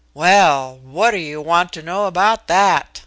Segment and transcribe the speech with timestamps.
[0.15, 0.79] "Well!
[0.83, 2.99] What do you want to know about that?"